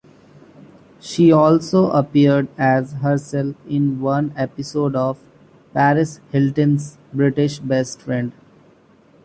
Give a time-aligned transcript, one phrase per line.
[0.99, 5.19] She also appeared as herself in one episode of
[5.75, 8.31] "Paris Hilton's British Best Friend".